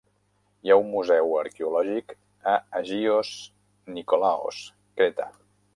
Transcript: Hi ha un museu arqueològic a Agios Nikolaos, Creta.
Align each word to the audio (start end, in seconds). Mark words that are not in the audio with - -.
Hi 0.67 0.71
ha 0.71 0.77
un 0.83 0.87
museu 0.93 1.35
arqueològic 1.41 2.15
a 2.53 2.57
Agios 2.83 3.35
Nikolaos, 3.99 4.63
Creta. 5.01 5.33